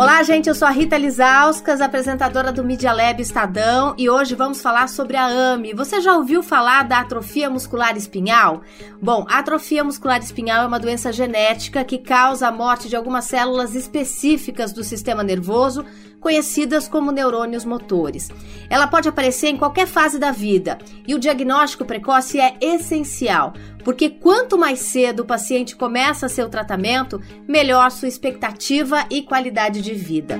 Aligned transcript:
Olá, 0.00 0.22
gente, 0.22 0.48
eu 0.48 0.54
sou 0.54 0.66
a 0.66 0.70
Rita 0.70 0.96
Lizauskas, 0.96 1.78
apresentadora 1.78 2.50
do 2.50 2.64
Media 2.64 2.90
Lab 2.90 3.20
Estadão, 3.20 3.94
e 3.98 4.08
hoje 4.08 4.34
vamos 4.34 4.62
falar 4.62 4.88
sobre 4.88 5.14
a 5.14 5.26
AME. 5.26 5.74
Você 5.74 6.00
já 6.00 6.16
ouviu 6.16 6.42
falar 6.42 6.84
da 6.84 7.00
atrofia 7.00 7.50
muscular 7.50 7.94
espinhal? 7.94 8.62
Bom, 9.02 9.26
a 9.28 9.40
atrofia 9.40 9.84
muscular 9.84 10.18
espinhal 10.20 10.64
é 10.64 10.66
uma 10.66 10.80
doença 10.80 11.12
genética 11.12 11.84
que 11.84 11.98
causa 11.98 12.48
a 12.48 12.50
morte 12.50 12.88
de 12.88 12.96
algumas 12.96 13.26
células 13.26 13.74
específicas 13.74 14.72
do 14.72 14.82
sistema 14.82 15.22
nervoso, 15.22 15.84
conhecidas 16.20 16.86
como 16.86 17.10
neurônios 17.10 17.64
motores. 17.64 18.30
Ela 18.68 18.86
pode 18.86 19.08
aparecer 19.08 19.48
em 19.48 19.56
qualquer 19.56 19.86
fase 19.86 20.18
da 20.18 20.30
vida 20.30 20.78
e 21.08 21.14
o 21.14 21.18
diagnóstico 21.18 21.84
precoce 21.84 22.38
é 22.38 22.56
essencial, 22.60 23.54
porque 23.82 24.10
quanto 24.10 24.58
mais 24.58 24.80
cedo 24.80 25.20
o 25.20 25.26
paciente 25.26 25.74
começa 25.74 26.28
seu 26.28 26.48
tratamento, 26.48 27.20
melhor 27.48 27.90
sua 27.90 28.08
expectativa 28.08 29.06
e 29.10 29.22
qualidade 29.22 29.80
de 29.80 29.94
vida. 29.94 30.38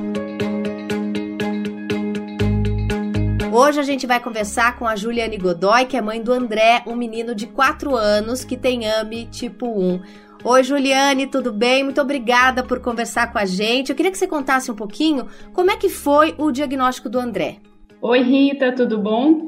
Hoje 3.52 3.80
a 3.80 3.82
gente 3.82 4.06
vai 4.06 4.20
conversar 4.20 4.78
com 4.78 4.86
a 4.86 4.94
Juliane 4.94 5.36
Godoy, 5.36 5.84
que 5.86 5.96
é 5.96 6.00
mãe 6.00 6.22
do 6.22 6.32
André, 6.32 6.84
um 6.86 6.94
menino 6.94 7.34
de 7.34 7.48
4 7.48 7.96
anos 7.96 8.44
que 8.44 8.56
tem 8.56 8.88
AME 8.88 9.26
tipo 9.26 9.66
1. 9.66 10.00
Oi, 10.42 10.64
Juliane, 10.64 11.26
tudo 11.26 11.52
bem? 11.52 11.84
Muito 11.84 12.00
obrigada 12.00 12.62
por 12.62 12.80
conversar 12.80 13.30
com 13.30 13.38
a 13.38 13.44
gente. 13.44 13.90
Eu 13.90 13.96
queria 13.96 14.10
que 14.10 14.16
você 14.16 14.26
contasse 14.26 14.70
um 14.70 14.74
pouquinho 14.74 15.26
como 15.52 15.70
é 15.70 15.76
que 15.76 15.90
foi 15.90 16.34
o 16.38 16.50
diagnóstico 16.50 17.10
do 17.10 17.18
André. 17.18 17.56
Oi, 18.00 18.22
Rita, 18.22 18.72
tudo 18.72 18.96
bom? 18.96 19.46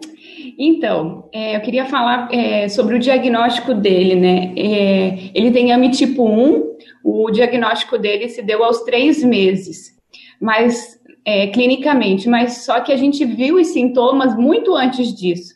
Então, 0.59 1.31
é, 1.33 1.57
eu 1.57 1.61
queria 1.63 1.87
falar 1.87 2.29
é, 2.31 2.69
sobre 2.69 2.97
o 2.97 2.99
diagnóstico 2.99 3.73
dele, 3.73 4.17
né? 4.17 4.53
É, 4.55 5.31
ele 5.35 5.51
tem 5.51 5.73
AMI 5.73 5.93
tipo 5.93 6.29
1, 6.29 6.77
o 7.03 7.31
diagnóstico 7.31 7.97
dele 7.97 8.29
se 8.29 8.43
deu 8.43 8.63
aos 8.63 8.83
três 8.83 9.25
meses, 9.25 9.97
mas 10.39 11.01
é, 11.25 11.47
clinicamente, 11.47 12.29
mas 12.29 12.67
só 12.67 12.81
que 12.81 12.93
a 12.93 12.97
gente 12.97 13.25
viu 13.25 13.57
os 13.57 13.69
sintomas 13.69 14.37
muito 14.37 14.75
antes 14.75 15.15
disso. 15.15 15.55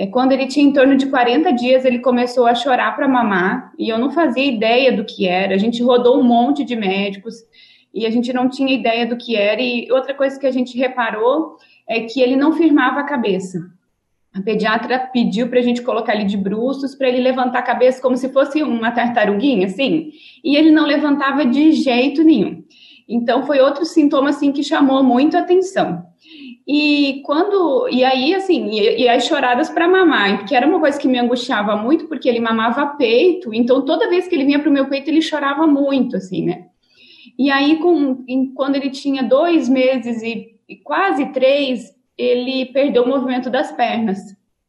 É, 0.00 0.06
quando 0.06 0.32
ele 0.32 0.46
tinha 0.46 0.64
em 0.64 0.72
torno 0.72 0.96
de 0.96 1.10
40 1.10 1.52
dias, 1.52 1.84
ele 1.84 1.98
começou 1.98 2.46
a 2.46 2.54
chorar 2.54 2.96
para 2.96 3.06
mamar 3.06 3.70
e 3.78 3.90
eu 3.90 3.98
não 3.98 4.10
fazia 4.10 4.42
ideia 4.42 4.90
do 4.90 5.04
que 5.04 5.28
era. 5.28 5.54
A 5.54 5.58
gente 5.58 5.82
rodou 5.82 6.18
um 6.18 6.22
monte 6.22 6.64
de 6.64 6.74
médicos 6.74 7.34
e 7.92 8.06
a 8.06 8.10
gente 8.10 8.32
não 8.32 8.48
tinha 8.48 8.72
ideia 8.74 9.04
do 9.04 9.18
que 9.18 9.36
era. 9.36 9.60
E 9.60 9.92
outra 9.92 10.14
coisa 10.14 10.40
que 10.40 10.46
a 10.46 10.50
gente 10.50 10.78
reparou 10.78 11.58
é 11.86 12.00
que 12.00 12.18
ele 12.18 12.34
não 12.34 12.54
firmava 12.54 13.00
a 13.00 13.04
cabeça. 13.04 13.58
A 14.32 14.40
pediatra 14.40 14.98
pediu 15.12 15.48
para 15.48 15.58
a 15.58 15.62
gente 15.62 15.82
colocar 15.82 16.14
ele 16.14 16.24
de 16.24 16.38
bruços 16.38 16.94
para 16.94 17.06
ele 17.06 17.20
levantar 17.20 17.58
a 17.58 17.62
cabeça 17.62 18.00
como 18.00 18.16
se 18.16 18.30
fosse 18.32 18.62
uma 18.62 18.92
tartaruguinha, 18.92 19.66
assim, 19.66 20.12
e 20.42 20.56
ele 20.56 20.70
não 20.70 20.86
levantava 20.86 21.44
de 21.44 21.72
jeito 21.72 22.24
nenhum. 22.24 22.64
Então 23.10 23.44
foi 23.44 23.58
outro 23.58 23.84
sintoma 23.84 24.30
assim 24.30 24.52
que 24.52 24.62
chamou 24.62 25.02
muito 25.02 25.36
atenção. 25.36 26.04
E 26.66 27.22
quando. 27.24 27.88
E 27.90 28.04
aí, 28.04 28.32
assim, 28.32 28.70
e, 28.70 29.02
e 29.02 29.08
as 29.08 29.26
choradas 29.26 29.68
para 29.68 29.88
mamar, 29.88 30.46
que 30.46 30.54
era 30.54 30.66
uma 30.66 30.78
coisa 30.78 30.98
que 30.98 31.08
me 31.08 31.18
angustiava 31.18 31.74
muito, 31.74 32.06
porque 32.06 32.28
ele 32.28 32.38
mamava 32.38 32.86
peito, 32.96 33.52
então 33.52 33.84
toda 33.84 34.08
vez 34.08 34.28
que 34.28 34.34
ele 34.36 34.44
vinha 34.44 34.60
para 34.60 34.70
o 34.70 34.72
meu 34.72 34.88
peito, 34.88 35.10
ele 35.10 35.20
chorava 35.20 35.66
muito, 35.66 36.16
assim, 36.16 36.44
né? 36.44 36.66
E 37.36 37.50
aí, 37.50 37.78
com, 37.78 38.24
em, 38.28 38.54
quando 38.54 38.76
ele 38.76 38.90
tinha 38.90 39.24
dois 39.24 39.68
meses 39.68 40.22
e, 40.22 40.54
e 40.68 40.76
quase 40.76 41.26
três, 41.32 41.92
ele 42.16 42.66
perdeu 42.66 43.02
o 43.02 43.08
movimento 43.08 43.50
das 43.50 43.72
pernas. 43.72 44.18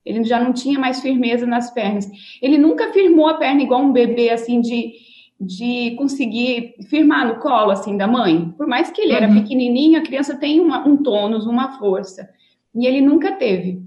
Ele 0.03 0.23
já 0.23 0.39
não 0.39 0.51
tinha 0.51 0.79
mais 0.79 0.99
firmeza 1.01 1.45
nas 1.45 1.69
pernas. 1.69 2.09
Ele 2.41 2.57
nunca 2.57 2.91
firmou 2.91 3.27
a 3.27 3.35
perna 3.35 3.61
igual 3.61 3.81
um 3.81 3.91
bebê, 3.91 4.31
assim, 4.31 4.59
de 4.59 4.93
de 5.41 5.95
conseguir 5.97 6.75
firmar 6.87 7.27
no 7.27 7.39
colo 7.39 7.71
assim 7.71 7.97
da 7.97 8.05
mãe. 8.05 8.53
Por 8.55 8.67
mais 8.67 8.91
que 8.91 9.01
ele 9.01 9.13
era 9.13 9.27
uhum. 9.27 9.41
pequenininho, 9.41 9.97
a 9.97 10.03
criança 10.03 10.35
tem 10.35 10.59
uma, 10.59 10.87
um 10.87 10.95
tônus, 10.97 11.47
uma 11.47 11.79
força. 11.79 12.29
E 12.75 12.85
ele 12.85 13.01
nunca 13.01 13.31
teve. 13.31 13.81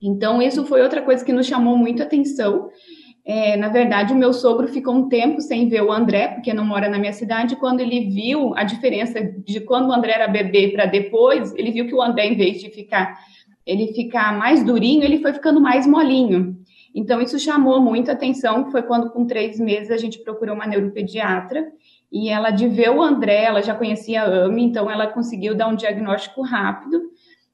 Então, 0.00 0.42
isso 0.42 0.66
foi 0.66 0.82
outra 0.82 1.00
coisa 1.00 1.24
que 1.24 1.32
nos 1.32 1.46
chamou 1.46 1.78
muito 1.78 2.02
atenção. 2.02 2.68
É, 3.24 3.56
na 3.56 3.68
verdade, 3.68 4.12
o 4.12 4.16
meu 4.16 4.34
sogro 4.34 4.68
ficou 4.68 4.94
um 4.94 5.08
tempo 5.08 5.40
sem 5.40 5.66
ver 5.66 5.82
o 5.82 5.92
André, 5.92 6.28
porque 6.28 6.52
não 6.52 6.64
mora 6.64 6.90
na 6.90 6.98
minha 6.98 7.12
cidade. 7.12 7.56
Quando 7.56 7.80
ele 7.80 8.10
viu 8.10 8.52
a 8.54 8.62
diferença 8.62 9.22
de 9.22 9.60
quando 9.60 9.88
o 9.88 9.92
André 9.92 10.12
era 10.12 10.28
bebê 10.28 10.68
para 10.68 10.84
depois, 10.84 11.54
ele 11.56 11.70
viu 11.70 11.86
que 11.86 11.94
o 11.94 12.02
André, 12.02 12.26
em 12.26 12.36
vez 12.36 12.60
de 12.60 12.68
ficar 12.68 13.18
ele 13.64 13.92
ficar 13.94 14.36
mais 14.36 14.64
durinho, 14.64 15.04
ele 15.04 15.20
foi 15.20 15.32
ficando 15.32 15.60
mais 15.60 15.86
molinho. 15.86 16.56
Então, 16.94 17.20
isso 17.20 17.38
chamou 17.38 17.80
muita 17.80 18.12
atenção, 18.12 18.70
foi 18.70 18.82
quando, 18.82 19.10
com 19.10 19.26
três 19.26 19.58
meses, 19.58 19.90
a 19.90 19.96
gente 19.96 20.18
procurou 20.18 20.54
uma 20.54 20.66
neuropediatra, 20.66 21.66
e 22.10 22.28
ela, 22.28 22.50
de 22.50 22.68
ver 22.68 22.90
o 22.90 23.00
André, 23.00 23.44
ela 23.44 23.62
já 23.62 23.74
conhecia 23.74 24.22
a 24.22 24.44
AME, 24.44 24.64
então 24.64 24.90
ela 24.90 25.06
conseguiu 25.06 25.54
dar 25.54 25.68
um 25.68 25.74
diagnóstico 25.74 26.42
rápido, 26.42 27.00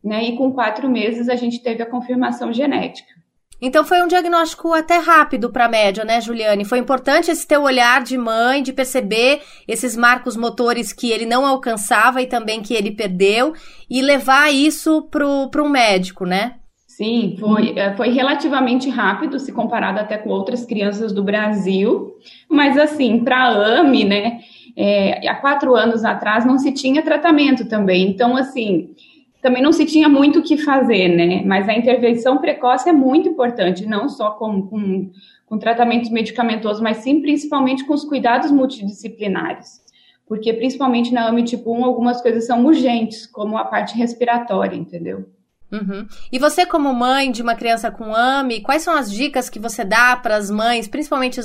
né, 0.03 0.25
e 0.25 0.37
com 0.37 0.53
quatro 0.53 0.88
meses 0.88 1.28
a 1.28 1.37
gente 1.37 1.62
teve 1.62 1.82
a 1.82 1.87
confirmação 1.87 2.53
genética. 2.53 3.19
Então 3.60 3.84
foi 3.84 4.00
um 4.00 4.06
diagnóstico 4.06 4.72
até 4.72 4.98
rápido 4.98 5.50
para 5.50 5.65
a 5.65 5.69
média, 5.69 6.04
né, 6.04 6.21
Juliane? 6.21 6.65
Foi 6.65 6.78
importante 6.78 7.28
esse 7.28 7.44
teu 7.44 7.62
olhar 7.62 8.04
de 8.04 8.16
mãe, 8.16 8.62
de 8.62 8.72
perceber 8.72 9.43
esses 9.66 9.97
marcos 9.97 10.37
motores 10.37 10.93
que 10.93 11.10
ele 11.10 11.27
não 11.27 11.44
alcançava 11.44 12.22
e 12.22 12.27
também 12.27 12.62
que 12.62 12.72
ele 12.72 12.93
perdeu, 12.93 13.53
e 13.91 14.00
levar 14.00 14.53
isso 14.53 15.03
para 15.10 15.62
um 15.62 15.69
médico, 15.69 16.25
né? 16.25 16.58
Sim, 16.98 17.36
foi, 17.38 17.78
é, 17.78 17.94
foi 17.94 18.09
relativamente 18.09 18.91
rápido 18.91 19.38
se 19.38 19.53
comparado 19.53 20.00
até 20.00 20.19
com 20.19 20.31
outras 20.31 20.66
crianças 20.66 21.12
do 21.12 21.22
Brasil, 21.22 22.16
mas 22.48 22.76
assim, 22.76 23.22
para 23.22 23.36
a 23.36 23.78
AME, 23.78 24.03
né, 24.03 24.41
é, 24.76 25.28
há 25.28 25.36
quatro 25.36 25.76
anos 25.76 26.04
atrás 26.04 26.44
não 26.44 26.59
se 26.59 26.72
tinha 26.72 27.00
tratamento 27.00 27.69
também, 27.69 28.09
então 28.09 28.36
assim, 28.36 28.97
também 29.41 29.62
não 29.62 29.72
se 29.72 29.86
tinha 29.86 30.09
muito 30.09 30.41
o 30.41 30.42
que 30.42 30.56
fazer, 30.56 31.06
né, 31.06 31.41
mas 31.47 31.69
a 31.69 31.72
intervenção 31.72 32.38
precoce 32.38 32.88
é 32.88 32.92
muito 32.92 33.28
importante, 33.28 33.86
não 33.86 34.09
só 34.09 34.32
com, 34.32 34.62
com, 34.62 35.09
com 35.47 35.56
tratamentos 35.56 36.10
medicamentosos, 36.10 36.82
mas 36.82 36.97
sim 36.97 37.20
principalmente 37.20 37.84
com 37.84 37.94
os 37.94 38.04
cuidados 38.04 38.50
multidisciplinares, 38.50 39.84
porque 40.26 40.53
principalmente 40.53 41.15
na 41.15 41.28
AME 41.28 41.44
tipo 41.44 41.72
1 41.72 41.84
algumas 41.84 42.20
coisas 42.20 42.44
são 42.44 42.66
urgentes, 42.66 43.25
como 43.25 43.56
a 43.56 43.65
parte 43.65 43.97
respiratória, 43.97 44.75
entendeu? 44.75 45.38
Uhum. 45.71 46.06
E 46.33 46.39
você, 46.39 46.65
como 46.65 46.93
mãe 46.95 47.31
de 47.31 47.43
uma 47.43 47.55
criança 47.55 47.91
com 47.91 48.15
AME, 48.15 48.62
quais 48.62 48.83
são 48.83 48.95
as 48.95 49.12
dicas 49.12 49.51
que 49.51 49.59
você 49.59 49.84
dá 49.84 50.17
para 50.17 50.37
as 50.37 50.51
mães, 50.51 50.89
principalmente 50.89 51.41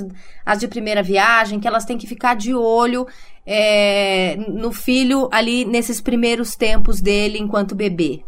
as 0.46 0.60
de 0.60 0.68
primeira 0.68 1.04
viagem, 1.04 1.60
que 1.60 1.68
elas 1.68 1.84
têm 1.84 1.98
que 1.98 2.08
ficar 2.08 2.36
de 2.36 2.54
olho 2.54 3.06
é, 3.46 4.38
no 4.48 4.72
filho 4.72 5.28
ali 5.32 5.66
nesses 5.66 6.00
primeiros 6.00 6.56
tempos 6.56 7.02
dele 7.02 7.38
enquanto 7.38 7.76
bebê? 7.76 8.24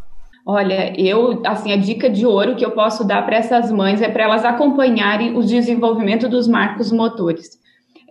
Olha, 0.46 0.94
eu, 1.00 1.42
assim, 1.46 1.72
a 1.72 1.78
dica 1.78 2.10
de 2.10 2.26
ouro 2.26 2.56
que 2.56 2.64
eu 2.64 2.72
posso 2.72 3.04
dar 3.04 3.26
para 3.26 3.38
essas 3.38 3.72
mães 3.72 4.02
é 4.02 4.10
para 4.10 4.26
elas 4.26 4.46
acompanharem 4.46 5.36
o 5.36 5.42
desenvolvimento 5.42 6.30
dos 6.30 6.48
marcos 6.48 6.92
motores 6.92 7.65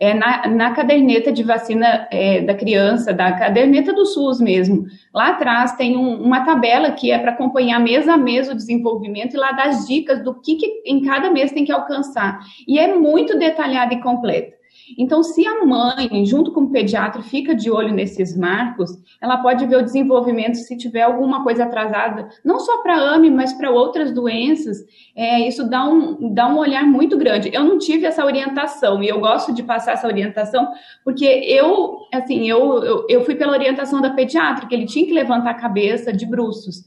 é, 0.05 0.13
na, 0.13 0.47
na, 0.49 0.71
caderneta 0.73 1.33
de 1.33 1.43
vacina 1.43 2.07
é, 2.11 2.43
da 2.43 2.55
criança, 2.55 3.11
da 3.11 3.33
caderneta 3.33 3.91
do 3.91 4.05
SUS 4.05 4.39
mesmo. 4.39 4.85
Lá 5.15 5.31
atrás 5.31 5.73
tem 5.77 5.97
um, 5.97 6.23
uma 6.23 6.45
tabela 6.45 6.91
que 6.91 7.11
é 7.11 7.19
para 7.19 7.31
acompanhar 7.31 7.81
mês 7.81 8.07
a 8.07 8.15
mês 8.15 8.51
o 8.51 8.55
desenvolvimento 8.55 9.35
e 9.35 9.39
lá 9.39 9.53
dá 9.53 9.65
as 9.65 9.87
dicas 9.87 10.23
do 10.23 10.35
que, 10.35 10.57
que 10.57 10.83
em 10.85 11.03
cada 11.03 11.31
mês 11.31 11.53
tem 11.53 11.65
que 11.65 11.73
alcançar. 11.73 12.41
E 12.69 12.79
é 12.79 12.95
muito 12.95 13.39
detalhada 13.39 13.95
e 13.95 14.03
completa. 14.03 14.53
Então, 14.99 15.23
se 15.23 15.47
a 15.47 15.65
mãe, 15.65 16.25
junto 16.27 16.53
com 16.53 16.63
o 16.63 16.71
pediatra, 16.71 17.23
fica 17.23 17.55
de 17.55 17.71
olho 17.71 17.93
nesses 17.93 18.37
marcos, 18.37 18.91
ela 19.21 19.39
pode 19.39 19.67
ver 19.67 19.77
o 19.77 19.83
desenvolvimento 19.83 20.57
se 20.57 20.77
tiver 20.77 21.03
alguma 21.03 21.43
coisa 21.43 21.65
atrasada, 21.65 22.29
não 22.45 22.61
só 22.61 22.83
para 22.83 22.99
AME, 23.15 23.31
mas 23.31 23.53
para 23.53 23.71
outras 23.71 24.13
doenças. 24.13 24.85
É, 25.17 25.47
isso 25.47 25.69
dá 25.69 25.87
um, 25.89 26.33
dá 26.35 26.49
um 26.49 26.59
olhar 26.59 26.85
muito 26.85 27.17
grande. 27.17 27.51
Eu 27.53 27.65
não 27.65 27.79
tive 27.79 28.07
essa 28.07 28.25
orientação 28.25 29.03
e 29.03 29.09
eu 29.09 29.21
gosto 29.21 29.53
de 29.53 29.63
passar 29.63 29.93
essa 29.93 30.07
orientação 30.07 30.73
porque 31.03 31.25
eu, 31.25 31.99
assim, 32.13 32.49
eu, 32.49 32.83
eu, 32.83 33.07
eu 33.09 33.25
fui 33.25 33.35
pela 33.35 33.53
orientação 33.53 34.01
da 34.01 34.11
pediatra, 34.11 34.67
que 34.67 34.75
ele 34.75 34.87
tinha 34.87 35.07
que 35.07 35.13
levantar 35.13 35.51
a 35.51 35.55
cabeça 35.55 36.13
de 36.13 36.27
bruços 36.27 36.85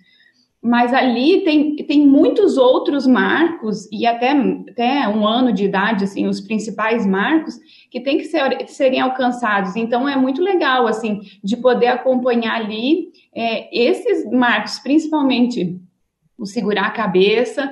mas 0.67 0.93
ali 0.93 1.45
tem, 1.45 1.77
tem 1.77 2.05
muitos 2.05 2.57
outros 2.57 3.07
marcos, 3.07 3.87
e 3.89 4.05
até, 4.05 4.31
até 4.31 5.07
um 5.07 5.25
ano 5.25 5.53
de 5.53 5.63
idade, 5.63 6.03
assim, 6.03 6.27
os 6.27 6.41
principais 6.41 7.05
marcos, 7.05 7.57
que 7.89 8.01
tem 8.01 8.17
que 8.17 8.25
ser, 8.25 8.67
serem 8.67 8.99
alcançados. 8.99 9.77
Então, 9.77 10.09
é 10.09 10.17
muito 10.17 10.41
legal, 10.41 10.85
assim, 10.85 11.21
de 11.41 11.55
poder 11.55 11.87
acompanhar 11.87 12.55
ali 12.55 13.07
é, 13.33 13.69
esses 13.71 14.29
marcos, 14.29 14.77
principalmente 14.79 15.79
o 16.37 16.45
segurar 16.45 16.87
a 16.87 16.91
cabeça, 16.91 17.71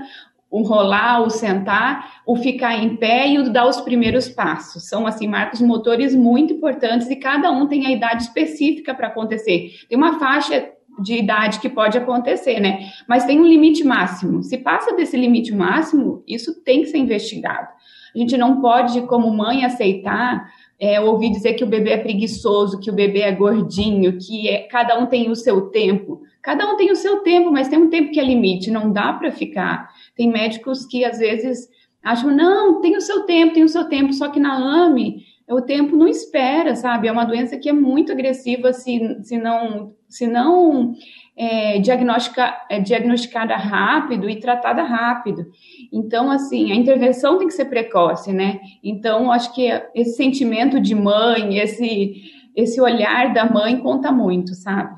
o 0.49 0.61
rolar, 0.61 1.21
o 1.21 1.29
sentar, 1.29 2.21
o 2.25 2.37
ficar 2.37 2.81
em 2.81 2.95
pé 2.95 3.27
e 3.27 3.39
o 3.39 3.51
dar 3.51 3.67
os 3.67 3.81
primeiros 3.81 4.29
passos. 4.29 4.87
São, 4.87 5.05
assim, 5.05 5.27
marcos 5.27 5.59
motores 5.59 6.15
muito 6.15 6.53
importantes 6.53 7.09
e 7.09 7.17
cada 7.17 7.51
um 7.51 7.67
tem 7.67 7.85
a 7.85 7.91
idade 7.91 8.23
específica 8.23 8.93
para 8.93 9.07
acontecer. 9.07 9.71
Tem 9.89 9.97
uma 9.97 10.17
faixa 10.17 10.71
de 10.99 11.17
idade 11.17 11.59
que 11.59 11.69
pode 11.69 11.97
acontecer, 11.97 12.59
né? 12.59 12.89
Mas 13.07 13.25
tem 13.25 13.39
um 13.39 13.45
limite 13.45 13.83
máximo. 13.83 14.43
Se 14.43 14.57
passa 14.57 14.95
desse 14.95 15.17
limite 15.17 15.53
máximo, 15.53 16.23
isso 16.27 16.63
tem 16.63 16.81
que 16.81 16.87
ser 16.87 16.97
investigado. 16.97 17.67
A 18.13 18.17
gente 18.17 18.37
não 18.37 18.61
pode, 18.61 19.01
como 19.01 19.29
mãe, 19.29 19.65
aceitar 19.65 20.49
é, 20.79 20.99
ouvir 20.99 21.31
dizer 21.31 21.53
que 21.53 21.63
o 21.63 21.67
bebê 21.67 21.91
é 21.91 21.97
preguiçoso, 21.97 22.79
que 22.79 22.89
o 22.89 22.93
bebê 22.93 23.21
é 23.21 23.31
gordinho, 23.31 24.17
que 24.17 24.49
é, 24.49 24.63
cada 24.63 24.97
um 24.99 25.05
tem 25.05 25.29
o 25.29 25.35
seu 25.35 25.69
tempo. 25.69 26.21
Cada 26.41 26.69
um 26.71 26.75
tem 26.75 26.91
o 26.91 26.95
seu 26.95 27.21
tempo, 27.21 27.51
mas 27.51 27.67
tem 27.67 27.79
um 27.79 27.89
tempo 27.89 28.11
que 28.11 28.19
é 28.19 28.23
limite, 28.23 28.69
não 28.69 28.91
dá 28.91 29.13
para 29.13 29.31
ficar. 29.31 29.89
Tem 30.15 30.31
médicos 30.31 30.85
que 30.85 31.03
às 31.03 31.17
vezes 31.17 31.67
acham, 32.03 32.29
não, 32.29 32.81
tem 32.81 32.95
o 32.95 33.01
seu 33.01 33.23
tempo, 33.23 33.53
tem 33.53 33.63
o 33.63 33.69
seu 33.69 33.85
tempo, 33.85 34.13
só 34.13 34.27
que 34.29 34.39
na 34.39 34.53
AME 34.53 35.23
o 35.49 35.61
tempo 35.61 35.95
não 35.95 36.07
espera, 36.07 36.75
sabe? 36.75 37.07
É 37.07 37.11
uma 37.11 37.25
doença 37.25 37.57
que 37.57 37.69
é 37.69 37.73
muito 37.73 38.11
agressiva 38.11 38.73
se, 38.73 39.17
se 39.21 39.37
não, 39.37 39.93
se 40.09 40.25
não 40.25 40.95
é, 41.37 41.77
diagnostica, 41.79 42.55
é, 42.69 42.79
diagnosticada 42.79 43.55
rápido 43.55 44.27
e 44.27 44.39
tratada 44.39 44.81
rápido. 44.81 45.45
Então, 45.93 46.31
assim, 46.31 46.71
a 46.71 46.75
intervenção 46.75 47.37
tem 47.37 47.47
que 47.47 47.53
ser 47.53 47.65
precoce, 47.65 48.33
né? 48.33 48.59
Então, 48.83 49.31
acho 49.31 49.53
que 49.53 49.69
esse 49.93 50.15
sentimento 50.15 50.79
de 50.79 50.95
mãe, 50.95 51.59
esse, 51.59 52.23
esse 52.55 52.81
olhar 52.81 53.31
da 53.31 53.45
mãe 53.45 53.77
conta 53.77 54.11
muito, 54.11 54.55
sabe? 54.55 54.95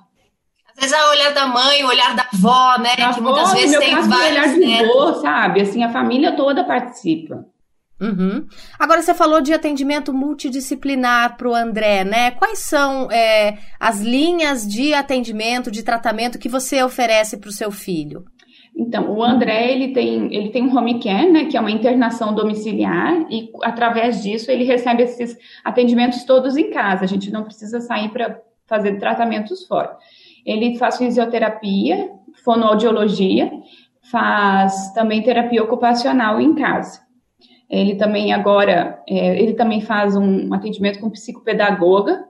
Às 0.69 0.81
vezes 0.81 0.93
é 0.93 1.05
o 1.05 1.09
olhar 1.09 1.33
da 1.33 1.47
mãe, 1.47 1.83
o 1.83 1.87
olhar 1.87 2.15
da 2.15 2.27
avó, 2.33 2.77
né? 2.77 2.91
A 2.91 2.95
que 2.95 3.01
avó, 3.01 3.21
muitas 3.21 3.51
vezes 3.51 3.77
tem 3.79 3.95
vários, 3.95 4.07
o 4.07 4.31
olhar 4.31 4.53
de 4.53 4.73
avô, 4.85 5.13
sabe? 5.15 5.61
Assim, 5.61 5.83
a 5.83 5.89
família 5.89 6.37
toda 6.37 6.63
participa. 6.63 7.45
Uhum. 7.99 8.45
Agora 8.77 9.01
você 9.01 9.13
falou 9.13 9.41
de 9.41 9.53
atendimento 9.53 10.13
multidisciplinar 10.13 11.35
para 11.35 11.49
o 11.49 11.55
André, 11.55 12.03
né? 12.03 12.31
Quais 12.31 12.59
são 12.59 13.11
é, 13.11 13.57
as 13.79 14.01
linhas 14.01 14.67
de 14.67 14.93
atendimento, 14.93 15.71
de 15.71 15.81
tratamento 15.83 16.37
que 16.37 16.47
você 16.47 16.83
oferece 16.83 17.37
para 17.37 17.49
o 17.49 17.53
seu 17.53 17.71
filho? 17.71 18.25
Então, 18.77 19.11
o 19.11 19.23
André 19.23 19.71
ele 19.71 19.91
tem, 19.91 20.31
ele 20.31 20.49
tem 20.49 20.61
um 20.61 20.77
home 20.77 20.99
care, 20.99 21.31
né, 21.31 21.45
que 21.45 21.57
é 21.57 21.59
uma 21.59 21.71
internação 21.71 22.35
domiciliar, 22.35 23.25
e 23.27 23.49
através 23.63 24.21
disso 24.21 24.51
ele 24.51 24.63
recebe 24.63 25.01
esses 25.01 25.35
atendimentos 25.63 26.23
todos 26.23 26.55
em 26.55 26.69
casa. 26.69 27.03
A 27.03 27.07
gente 27.07 27.31
não 27.31 27.43
precisa 27.43 27.81
sair 27.81 28.09
para 28.09 28.39
fazer 28.67 28.99
tratamentos 28.99 29.65
fora. 29.65 29.97
Ele 30.45 30.77
faz 30.77 30.97
fisioterapia, 30.97 32.11
fonoaudiologia, 32.43 33.51
faz 34.11 34.93
também 34.93 35.23
terapia 35.23 35.63
ocupacional 35.63 36.39
em 36.39 36.53
casa. 36.53 37.06
Ele 37.69 37.95
também 37.95 38.31
agora, 38.31 39.01
é, 39.07 39.41
ele 39.41 39.53
também 39.53 39.81
faz 39.81 40.15
um 40.15 40.53
atendimento 40.53 40.99
com 40.99 41.09
psicopedagoga, 41.09 42.25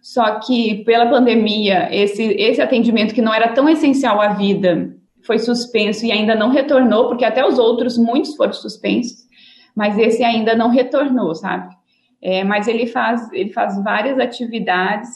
só 0.00 0.40
que 0.40 0.84
pela 0.84 1.08
pandemia, 1.08 1.88
esse, 1.94 2.22
esse 2.22 2.60
atendimento 2.60 3.14
que 3.14 3.22
não 3.22 3.32
era 3.32 3.52
tão 3.52 3.68
essencial 3.68 4.20
à 4.20 4.28
vida 4.28 4.94
foi 5.24 5.38
suspenso 5.38 6.04
e 6.04 6.12
ainda 6.12 6.34
não 6.34 6.50
retornou, 6.50 7.08
porque 7.08 7.24
até 7.24 7.46
os 7.46 7.58
outros, 7.58 7.96
muitos 7.96 8.34
foram 8.34 8.52
suspensos, 8.52 9.26
mas 9.74 9.96
esse 9.96 10.22
ainda 10.22 10.54
não 10.54 10.68
retornou, 10.68 11.34
sabe? 11.34 11.74
É, 12.20 12.44
mas 12.44 12.68
ele 12.68 12.86
faz, 12.86 13.32
ele 13.32 13.50
faz 13.50 13.82
várias 13.82 14.18
atividades 14.18 15.08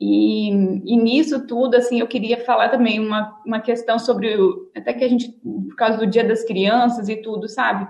e, 0.00 0.50
e, 0.50 0.96
nisso 0.96 1.46
tudo, 1.46 1.76
assim, 1.76 2.00
eu 2.00 2.08
queria 2.08 2.38
falar 2.44 2.68
também 2.70 2.98
uma, 2.98 3.38
uma 3.46 3.60
questão 3.60 3.98
sobre, 3.98 4.36
o, 4.36 4.70
até 4.76 4.92
que 4.92 5.04
a 5.04 5.08
gente, 5.08 5.30
por 5.30 5.76
causa 5.76 5.96
do 5.96 6.06
Dia 6.06 6.24
das 6.24 6.44
Crianças 6.44 7.08
e 7.08 7.16
tudo, 7.16 7.48
sabe? 7.48 7.86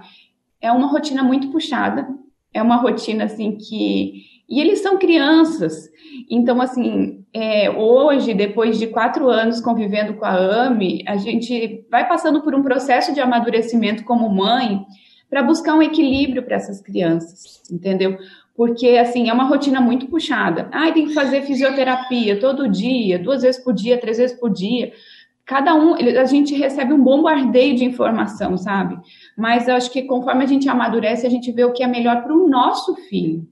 É 0.62 0.70
uma 0.70 0.87
rotina 0.87 1.23
muito 1.25 1.49
puxada, 1.49 2.09
é 2.55 2.62
uma 2.62 2.76
rotina 2.76 3.25
assim 3.25 3.56
que. 3.56 4.31
E 4.49 4.61
eles 4.61 4.81
são 4.81 4.99
crianças. 4.99 5.88
Então, 6.31 6.61
assim, 6.61 7.25
é, 7.32 7.70
hoje, 7.70 8.35
depois 8.35 8.79
de 8.79 8.87
quatro 8.87 9.29
anos 9.29 9.61
convivendo 9.61 10.14
com 10.14 10.25
a 10.25 10.35
AME, 10.35 11.03
a 11.06 11.17
gente 11.17 11.87
vai 11.91 12.06
passando 12.06 12.43
por 12.43 12.55
um 12.55 12.62
processo 12.62 13.14
de 13.14 13.20
amadurecimento 13.20 14.05
como 14.05 14.29
mãe 14.29 14.85
para 15.31 15.43
buscar 15.43 15.75
um 15.75 15.82
equilíbrio 15.82 16.43
para 16.43 16.56
essas 16.56 16.82
crianças, 16.82 17.62
entendeu? 17.70 18.19
Porque, 18.55 18.99
assim, 18.99 19.31
é 19.31 19.32
uma 19.32 19.49
rotina 19.49 19.81
muito 19.81 20.06
puxada. 20.06 20.69
Ah, 20.70 20.93
tem 20.93 21.06
que 21.06 21.14
fazer 21.14 21.43
fisioterapia 21.43 22.38
todo 22.38 22.69
dia, 22.69 23.19
duas 23.19 23.41
vezes 23.41 23.62
por 23.64 23.73
dia, 23.73 23.97
três 23.97 24.19
vezes 24.19 24.38
por 24.38 24.53
dia 24.53 24.93
cada 25.52 25.75
um, 25.75 25.94
a 25.94 26.25
gente 26.25 26.54
recebe 26.54 26.94
um 26.94 27.04
bombardeio 27.04 27.76
de 27.76 27.84
informação, 27.84 28.56
sabe? 28.56 28.99
Mas 29.37 29.69
eu 29.69 29.75
acho 29.75 29.93
que 29.93 30.00
conforme 30.04 30.43
a 30.43 30.46
gente 30.46 30.66
amadurece, 30.66 31.26
a 31.26 31.31
gente 31.31 31.52
vê 31.52 31.62
o 31.62 31.75
que 31.75 31.82
é 31.82 31.87
melhor 31.87 32.22
para 32.22 32.32
o 32.32 32.49
nosso 32.49 32.96
filho. 32.96 33.46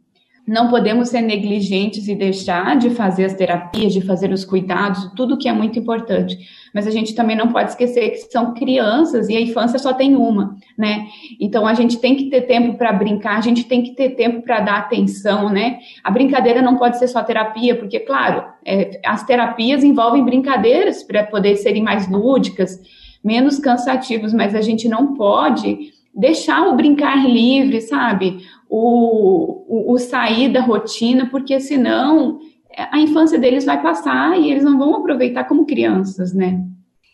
Não 0.50 0.67
podemos 0.67 1.11
ser 1.11 1.20
negligentes 1.20 2.08
e 2.08 2.14
deixar 2.17 2.76
de 2.76 2.91
fazer 2.91 3.25
as 3.25 3.35
terapias, 3.35 3.93
de 3.93 4.00
fazer 4.00 4.32
os 4.32 4.44
cuidados, 4.44 5.08
tudo 5.14 5.38
que 5.38 5.49
é 5.49 5.52
muito 5.52 5.79
importante. 5.79 6.37
Mas 6.75 6.88
a 6.88 6.91
gente 6.91 7.14
também 7.14 7.37
não 7.37 7.52
pode 7.52 7.70
esquecer 7.70 8.11
que 8.11 8.32
são 8.32 8.52
crianças 8.52 9.29
e 9.29 9.37
a 9.37 9.41
infância 9.41 9.79
só 9.79 9.93
tem 9.93 10.17
uma, 10.17 10.56
né? 10.76 11.06
Então 11.41 11.69
a 11.69 11.73
gente 11.73 12.00
tem 12.00 12.17
que 12.17 12.25
ter 12.25 12.41
tempo 12.41 12.76
para 12.76 12.93
brincar, 12.93 13.38
a 13.38 13.41
gente 13.41 13.62
tem 13.62 13.81
que 13.81 13.94
ter 13.94 14.17
tempo 14.17 14.43
para 14.43 14.58
dar 14.58 14.79
atenção, 14.79 15.50
né? 15.50 15.79
A 16.02 16.11
brincadeira 16.11 16.61
não 16.61 16.76
pode 16.76 16.99
ser 16.99 17.06
só 17.06 17.23
terapia, 17.23 17.76
porque, 17.76 18.00
claro, 18.00 18.43
é, 18.67 19.00
as 19.06 19.23
terapias 19.23 19.85
envolvem 19.85 20.25
brincadeiras 20.25 21.05
para 21.05 21.23
poder 21.23 21.55
serem 21.58 21.85
mais 21.85 22.11
lúdicas, 22.11 22.76
menos 23.23 23.61
cansativos, 23.61 24.35
mas 24.35 24.56
a 24.56 24.61
gente 24.61 24.88
não 24.88 25.14
pode 25.14 25.93
deixar 26.12 26.67
o 26.67 26.75
brincar 26.75 27.25
livre, 27.25 27.81
sabe? 27.81 28.41
O, 28.70 29.64
o, 29.69 29.93
o 29.94 29.99
sair 29.99 30.52
da 30.52 30.61
rotina, 30.61 31.28
porque 31.28 31.58
senão 31.58 32.38
a 32.76 33.00
infância 33.00 33.38
deles 33.38 33.64
vai 33.64 33.82
passar 33.82 34.38
e 34.38 34.50
eles 34.50 34.62
não 34.62 34.78
vão 34.78 34.94
aproveitar 34.94 35.44
como 35.44 35.67
crianças, 35.67 36.32
né? 36.32 36.64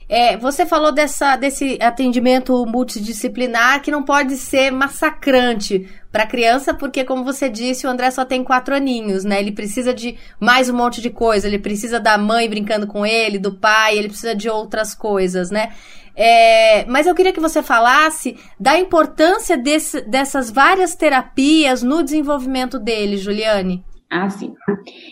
É, 0.09 0.37
você 0.37 0.65
falou 0.65 0.93
dessa, 0.93 1.35
desse 1.35 1.79
atendimento 1.81 2.65
multidisciplinar 2.65 3.83
que 3.83 3.91
não 3.91 4.05
pode 4.05 4.37
ser 4.37 4.71
massacrante 4.71 5.89
para 6.13 6.23
a 6.23 6.27
criança, 6.27 6.73
porque, 6.73 7.05
como 7.05 7.25
você 7.25 7.49
disse, 7.49 7.87
o 7.87 7.91
André 7.91 8.11
só 8.13 8.25
tem 8.25 8.45
quatro 8.45 8.75
aninhos, 8.75 9.25
né? 9.25 9.41
Ele 9.41 9.51
precisa 9.51 9.93
de 9.93 10.17
mais 10.39 10.71
um 10.71 10.77
monte 10.77 11.01
de 11.01 11.11
coisa. 11.11 11.49
Ele 11.49 11.59
precisa 11.59 11.99
da 11.99 12.17
mãe 12.17 12.49
brincando 12.49 12.87
com 12.87 13.05
ele, 13.05 13.39
do 13.39 13.53
pai, 13.55 13.99
ele 13.99 14.09
precisa 14.09 14.35
de 14.35 14.49
outras 14.49 14.95
coisas, 14.95 15.51
né? 15.51 15.73
É, 16.15 16.87
mas 16.87 17.07
eu 17.07 17.15
queria 17.15 17.33
que 17.33 17.41
você 17.41 17.63
falasse 17.63 18.39
da 18.59 18.79
importância 18.79 19.59
desse, 19.59 20.01
dessas 20.03 20.51
várias 20.51 20.95
terapias 20.95 21.83
no 21.83 22.03
desenvolvimento 22.03 22.79
dele, 22.79 23.19
Juliane. 23.19 23.85
Ah, 24.09 24.31
sim. 24.31 24.55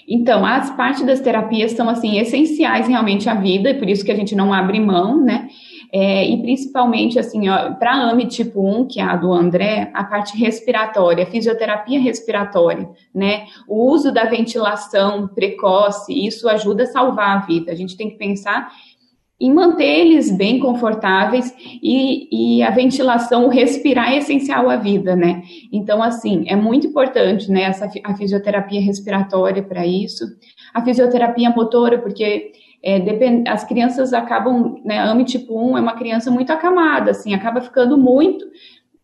Então, 0.08 0.46
as 0.46 0.70
partes 0.70 1.05
das 1.05 1.20
terapias 1.20 1.73
são, 1.73 1.88
assim, 1.88 2.17
essenciais 2.19 2.87
realmente 2.87 3.29
à 3.29 3.35
vida, 3.35 3.70
e 3.70 3.75
por 3.75 3.88
isso 3.88 4.05
que 4.05 4.12
a 4.12 4.14
gente 4.14 4.37
não 4.37 4.52
abre 4.52 4.79
mão, 4.79 5.20
né? 5.20 5.49
É, 5.93 6.25
e 6.29 6.41
principalmente, 6.41 7.19
assim, 7.19 7.43
para 7.79 7.93
a 7.93 8.11
AME 8.11 8.26
tipo 8.26 8.61
1, 8.61 8.87
que 8.87 9.00
é 9.00 9.02
a 9.02 9.17
do 9.17 9.32
André, 9.32 9.91
a 9.94 10.05
parte 10.05 10.37
respiratória, 10.37 11.26
fisioterapia 11.26 12.00
respiratória, 12.00 12.88
né? 13.12 13.46
O 13.69 13.91
uso 13.91 14.12
da 14.12 14.25
ventilação 14.25 15.28
precoce, 15.28 16.12
isso 16.12 16.49
ajuda 16.49 16.85
a 16.85 16.87
salvar 16.87 17.37
a 17.37 17.40
vida. 17.40 17.73
A 17.73 17.76
gente 17.76 17.97
tem 17.97 18.11
que 18.11 18.16
pensar 18.16 18.71
em 19.45 19.53
manter 19.53 19.85
eles 19.85 20.31
bem 20.31 20.59
confortáveis 20.59 21.55
e, 21.83 22.59
e, 22.59 22.63
a 22.63 22.71
ventilação, 22.71 23.45
o 23.45 23.51
respirar 23.51 24.11
é 24.11 24.17
essencial 24.17 24.71
à 24.71 24.77
vida, 24.77 25.15
né? 25.15 25.43
Então, 25.71 26.03
assim, 26.03 26.45
é 26.47 26.57
muito 26.57 26.87
importante, 26.87 27.51
né, 27.51 27.65
essa, 27.65 27.91
a 28.05 28.15
fisioterapia 28.15 28.81
respiratória 28.81 29.63
para 29.63 29.87
isso, 29.87 30.25
a 30.73 30.83
fisioterapia 30.83 31.51
motora, 31.51 31.99
porque 31.99 32.53
é, 32.83 32.99
depend, 32.99 33.47
as 33.47 33.65
crianças 33.65 34.15
acabam, 34.15 34.81
né, 34.83 34.99
AME 35.01 35.25
tipo 35.25 35.55
1 35.59 35.77
é 35.77 35.81
uma 35.83 35.95
criança 35.95 36.31
muito 36.31 36.51
acamada, 36.51 37.11
assim, 37.11 37.35
acaba 37.35 37.61
ficando 37.61 37.99
muito, 37.99 38.47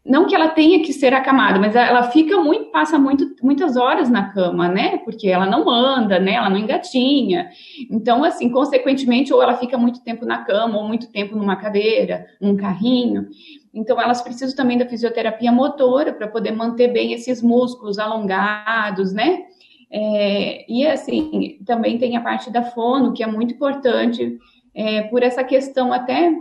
não 0.05 0.27
que 0.27 0.35
ela 0.35 0.49
tenha 0.49 0.83
que 0.83 0.93
ser 0.93 1.13
acamada, 1.13 1.59
mas 1.59 1.77
ela 1.77 2.05
fica 2.05 2.39
muito, 2.39 2.71
passa 2.71 2.99
muito, 2.99 3.37
muitas 3.43 3.77
horas 3.77 4.09
na 4.09 4.33
cama, 4.33 4.67
né? 4.67 4.99
Porque 4.99 5.29
ela 5.29 5.45
não 5.45 5.69
anda, 5.69 6.19
né? 6.19 6.35
Ela 6.35 6.49
não 6.49 6.57
engatinha. 6.57 7.51
Então, 7.91 8.25
assim, 8.25 8.49
consequentemente, 8.49 9.33
ou 9.33 9.43
ela 9.43 9.57
fica 9.59 9.77
muito 9.77 10.03
tempo 10.03 10.25
na 10.25 10.39
cama, 10.39 10.79
ou 10.79 10.89
muito 10.89 11.13
tempo 11.13 11.37
numa 11.37 11.57
cadeira, 11.57 12.27
num 12.41 12.57
carrinho. 12.57 13.29
Então, 13.75 14.01
elas 14.01 14.23
precisam 14.23 14.57
também 14.57 14.79
da 14.79 14.87
fisioterapia 14.87 15.53
motora 15.53 16.15
para 16.15 16.27
poder 16.27 16.53
manter 16.53 16.89
bem 16.89 17.13
esses 17.13 17.43
músculos 17.43 17.99
alongados, 17.99 19.13
né? 19.13 19.45
É, 19.93 20.65
e 20.67 20.87
assim, 20.87 21.59
também 21.67 21.99
tem 21.99 22.17
a 22.17 22.21
parte 22.23 22.51
da 22.51 22.63
fono, 22.63 23.13
que 23.13 23.23
é 23.23 23.27
muito 23.27 23.53
importante, 23.53 24.39
é, 24.75 25.03
por 25.03 25.23
essa 25.23 25.45
questão 25.45 25.93
até 25.93 26.33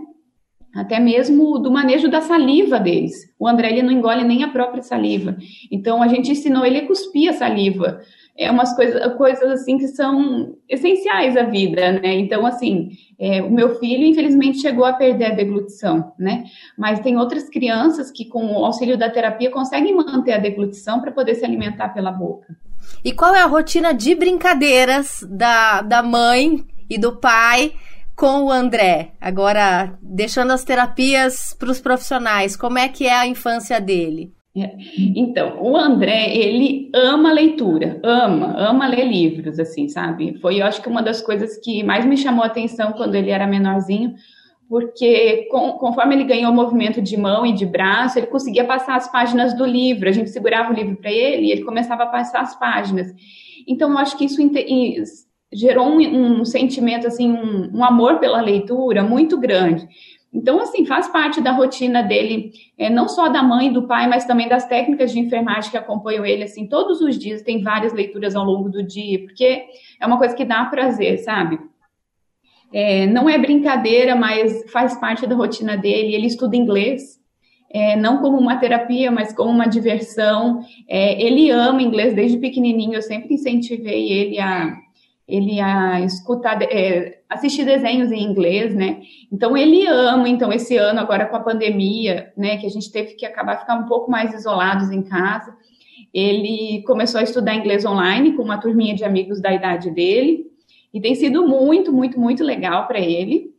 até 0.76 1.00
mesmo 1.00 1.58
do 1.60 1.72
manejo 1.72 2.10
da 2.10 2.22
saliva 2.22 2.80
deles. 2.80 3.34
O 3.40 3.48
André 3.48 3.72
ele 3.72 3.82
não 3.82 3.92
engole 3.92 4.24
nem 4.24 4.44
a 4.44 4.50
própria 4.50 4.84
saliva. 4.84 5.36
Então 5.72 6.02
a 6.02 6.08
gente 6.08 6.32
ensinou 6.32 6.66
ele 6.66 6.80
a 6.80 6.88
cuspir 6.88 7.30
a 7.30 7.34
saliva. 7.34 8.02
É 8.38 8.50
umas 8.50 8.74
coisas, 8.74 9.14
coisas 9.16 9.52
assim 9.52 9.78
que 9.78 9.88
são 9.88 10.56
essenciais 10.70 11.36
à 11.36 11.44
vida, 11.44 11.94
né? 11.94 12.18
Então 12.20 12.46
assim, 12.46 12.92
é, 13.20 13.42
o 13.42 13.52
meu 13.52 13.76
filho 13.80 14.06
infelizmente 14.06 14.62
chegou 14.62 14.86
a 14.86 14.94
perder 14.94 15.26
a 15.26 15.36
deglutição, 15.36 16.14
né? 16.18 16.46
Mas 16.78 17.02
tem 17.02 17.18
outras 17.18 17.50
crianças 17.50 18.12
que 18.12 18.26
com 18.26 18.46
o 18.46 18.64
auxílio 18.64 18.98
da 18.98 19.10
terapia 19.10 19.52
conseguem 19.52 19.94
manter 19.94 20.34
a 20.34 20.38
deglutição 20.38 21.02
para 21.02 21.12
poder 21.12 21.36
se 21.36 21.44
alimentar 21.44 21.90
pela 21.90 22.12
boca. 22.12 22.56
E 23.04 23.12
qual 23.12 23.36
é 23.36 23.42
a 23.42 23.46
rotina 23.46 23.94
de 23.94 24.16
brincadeiras 24.16 25.28
da, 25.30 25.82
da 25.82 26.02
mãe 26.02 26.64
e 26.90 26.98
do 26.98 27.18
pai? 27.18 27.74
Com 28.20 28.44
o 28.44 28.52
André, 28.52 29.14
agora 29.22 29.98
deixando 30.02 30.52
as 30.52 30.66
terapias 30.66 31.56
para 31.58 31.72
os 31.72 31.80
profissionais, 31.80 32.58
como 32.58 32.78
é 32.78 32.90
que 32.90 33.08
é 33.08 33.16
a 33.16 33.26
infância 33.26 33.80
dele? 33.80 34.34
É. 34.58 34.76
Então, 35.16 35.58
o 35.62 35.78
André, 35.78 36.36
ele 36.36 36.92
ama 36.94 37.32
leitura, 37.32 37.98
ama, 38.04 38.56
ama 38.58 38.88
ler 38.88 39.06
livros, 39.06 39.58
assim, 39.58 39.88
sabe? 39.88 40.38
Foi, 40.42 40.60
eu 40.60 40.66
acho 40.66 40.82
que 40.82 40.90
uma 40.90 41.02
das 41.02 41.22
coisas 41.22 41.58
que 41.64 41.82
mais 41.82 42.06
me 42.06 42.18
chamou 42.18 42.44
a 42.44 42.48
atenção 42.48 42.92
quando 42.92 43.16
ele 43.16 43.30
era 43.30 43.48
menorzinho, 43.48 44.14
porque 44.68 45.48
com, 45.50 45.72
conforme 45.74 46.16
ele 46.16 46.26
ganhou 46.26 46.52
movimento 46.52 47.02
de 47.02 47.16
mão 47.16 47.46
e 47.46 47.54
de 47.54 47.66
braço, 47.66 48.20
ele 48.20 48.28
conseguia 48.28 48.66
passar 48.66 48.98
as 48.98 49.10
páginas 49.10 49.56
do 49.56 49.66
livro. 49.66 50.10
A 50.10 50.12
gente 50.12 50.30
segurava 50.30 50.74
o 50.74 50.76
livro 50.76 50.98
para 50.98 51.10
ele 51.10 51.48
e 51.48 51.52
ele 51.52 51.64
começava 51.64 52.04
a 52.04 52.08
passar 52.08 52.42
as 52.42 52.54
páginas. 52.60 53.14
Então, 53.66 53.90
eu 53.92 53.98
acho 53.98 54.18
que 54.18 54.26
isso 54.26 54.42
gerou 55.52 55.88
um, 55.88 56.42
um 56.42 56.46
sentimento, 56.46 57.08
assim, 57.08 57.32
um, 57.32 57.78
um 57.78 57.84
amor 57.84 58.20
pela 58.20 58.42
leitura 58.42 59.04
muito 59.04 59.38
grande. 59.38 59.88
Então, 60.32 60.60
assim, 60.60 60.86
faz 60.86 61.08
parte 61.08 61.42
da 61.42 61.52
rotina 61.52 62.04
dele, 62.04 62.52
é, 62.78 62.88
não 62.90 63.08
só 63.08 63.30
da 63.30 63.42
mãe 63.42 63.68
e 63.68 63.74
do 63.74 63.88
pai, 63.88 64.08
mas 64.08 64.26
também 64.26 64.48
das 64.48 64.68
técnicas 64.68 65.12
de 65.12 65.20
enfermagem 65.20 65.72
que 65.72 65.78
acompanham 65.78 66.24
ele, 66.24 66.44
assim, 66.44 66.68
todos 66.68 67.02
os 67.02 67.18
dias, 67.18 67.42
tem 67.42 67.64
várias 67.64 67.94
leituras 67.94 68.36
ao 68.36 68.46
longo 68.46 68.70
do 68.70 68.84
dia, 68.84 69.20
porque 69.24 69.64
é 70.00 70.06
uma 70.06 70.20
coisa 70.20 70.36
que 70.36 70.46
dá 70.46 70.66
prazer, 70.66 71.18
sabe? 71.20 71.60
É, 72.72 73.08
não 73.08 73.28
é 73.28 73.40
brincadeira, 73.40 74.16
mas 74.16 74.72
faz 74.72 74.96
parte 75.00 75.26
da 75.26 75.36
rotina 75.36 75.76
dele. 75.76 76.14
Ele 76.14 76.28
estuda 76.28 76.56
inglês, 76.56 77.20
é, 77.72 77.96
não 77.96 78.20
como 78.20 78.38
uma 78.38 78.58
terapia, 78.58 79.10
mas 79.10 79.34
como 79.34 79.50
uma 79.50 79.66
diversão. 79.66 80.62
É, 80.88 81.20
ele 81.20 81.50
ama 81.50 81.82
inglês 81.82 82.14
desde 82.14 82.38
pequenininho, 82.38 82.94
eu 82.94 83.02
sempre 83.02 83.34
incentivei 83.34 84.12
ele 84.12 84.40
a 84.40 84.78
ele 85.30 85.62
a 85.62 86.02
escutar, 86.02 86.60
é, 86.64 87.20
assistir 87.30 87.64
desenhos 87.64 88.12
em 88.12 88.24
inglês, 88.24 88.74
né? 88.74 89.02
Então 89.32 89.56
ele 89.56 89.86
ama. 89.86 90.28
Então 90.28 90.52
esse 90.52 90.76
ano 90.76 91.00
agora 91.00 91.28
com 91.28 91.36
a 91.36 91.42
pandemia, 91.42 92.34
né, 92.36 92.58
que 92.58 92.66
a 92.66 92.70
gente 92.70 92.92
teve 92.92 93.14
que 93.14 93.26
acabar 93.26 93.60
ficar 93.60 93.76
um 93.76 93.86
pouco 93.86 94.10
mais 94.10 94.34
isolados 94.34 94.90
em 94.90 95.04
casa, 95.04 95.56
ele 96.12 96.84
começou 96.88 97.20
a 97.20 97.24
estudar 97.24 97.56
inglês 97.56 97.86
online 97.86 98.34
com 98.34 98.42
uma 98.42 98.58
turminha 98.58 98.96
de 98.96 99.06
amigos 99.06 99.40
da 99.40 99.54
idade 99.54 99.92
dele 99.92 100.48
e 100.92 101.00
tem 101.00 101.14
sido 101.14 101.48
muito, 101.48 101.94
muito, 101.94 102.20
muito 102.20 102.44
legal 102.44 102.88
para 102.88 103.00
ele. 103.00 103.54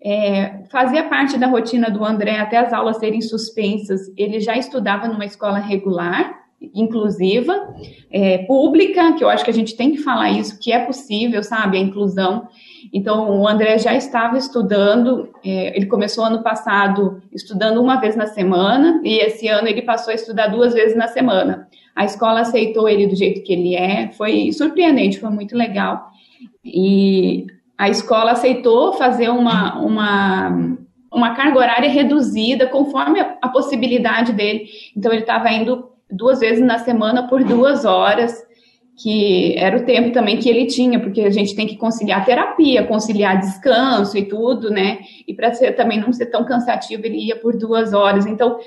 É, 0.00 0.62
fazia 0.70 1.02
parte 1.04 1.36
da 1.36 1.48
rotina 1.48 1.90
do 1.90 2.04
André 2.04 2.38
até 2.38 2.58
as 2.58 2.72
aulas 2.72 2.98
serem 2.98 3.20
suspensas. 3.20 4.00
Ele 4.16 4.38
já 4.38 4.56
estudava 4.56 5.08
numa 5.08 5.24
escola 5.24 5.58
regular 5.58 6.45
inclusiva, 6.60 7.74
é, 8.10 8.38
pública, 8.38 9.12
que 9.12 9.22
eu 9.22 9.28
acho 9.28 9.44
que 9.44 9.50
a 9.50 9.54
gente 9.54 9.76
tem 9.76 9.92
que 9.92 9.98
falar 9.98 10.30
isso, 10.30 10.58
que 10.58 10.72
é 10.72 10.78
possível, 10.78 11.42
sabe, 11.42 11.76
a 11.76 11.80
inclusão. 11.80 12.48
Então, 12.92 13.40
o 13.40 13.46
André 13.46 13.78
já 13.78 13.94
estava 13.94 14.38
estudando, 14.38 15.28
é, 15.44 15.76
ele 15.76 15.86
começou 15.86 16.24
ano 16.24 16.42
passado 16.42 17.22
estudando 17.32 17.80
uma 17.80 17.96
vez 17.96 18.16
na 18.16 18.26
semana, 18.26 19.00
e 19.04 19.18
esse 19.18 19.48
ano 19.48 19.68
ele 19.68 19.82
passou 19.82 20.12
a 20.12 20.14
estudar 20.14 20.48
duas 20.48 20.72
vezes 20.72 20.96
na 20.96 21.08
semana. 21.08 21.68
A 21.94 22.04
escola 22.04 22.40
aceitou 22.40 22.88
ele 22.88 23.06
do 23.06 23.16
jeito 23.16 23.42
que 23.42 23.52
ele 23.52 23.74
é, 23.74 24.10
foi 24.12 24.50
surpreendente, 24.52 25.18
foi 25.18 25.30
muito 25.30 25.56
legal. 25.56 26.10
E 26.64 27.46
a 27.76 27.88
escola 27.88 28.32
aceitou 28.32 28.94
fazer 28.94 29.28
uma, 29.28 29.78
uma, 29.78 30.76
uma 31.12 31.34
carga 31.34 31.58
horária 31.58 31.90
reduzida, 31.90 32.66
conforme 32.66 33.20
a, 33.20 33.36
a 33.42 33.48
possibilidade 33.48 34.32
dele. 34.32 34.66
Então, 34.96 35.12
ele 35.12 35.22
estava 35.22 35.50
indo 35.50 35.95
duas 36.10 36.40
vezes 36.40 36.64
na 36.64 36.78
semana 36.78 37.28
por 37.28 37.42
duas 37.42 37.84
horas, 37.84 38.44
que 38.96 39.54
era 39.58 39.76
o 39.76 39.84
tempo 39.84 40.10
também 40.12 40.38
que 40.38 40.48
ele 40.48 40.66
tinha, 40.66 40.98
porque 40.98 41.20
a 41.20 41.30
gente 41.30 41.54
tem 41.54 41.66
que 41.66 41.76
conciliar 41.76 42.24
terapia, 42.24 42.86
conciliar 42.86 43.38
descanso 43.38 44.16
e 44.16 44.24
tudo, 44.24 44.70
né? 44.70 45.00
E 45.26 45.34
para 45.34 45.50
também 45.72 46.00
não 46.00 46.12
ser 46.12 46.26
tão 46.26 46.44
cansativo, 46.44 47.04
ele 47.04 47.26
ia 47.26 47.36
por 47.36 47.56
duas 47.58 47.92
horas. 47.92 48.24
Então, 48.24 48.58